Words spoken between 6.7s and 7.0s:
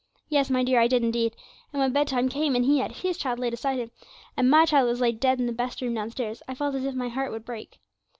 as if